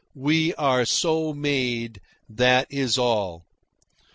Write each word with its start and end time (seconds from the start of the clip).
We 0.15 0.55
are 0.55 0.83
so 0.83 1.31
made, 1.31 2.01
that 2.27 2.65
is 2.71 2.97
all. 2.97 3.45